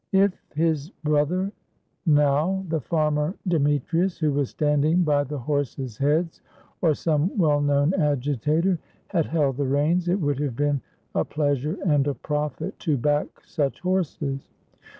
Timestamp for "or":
6.81-6.95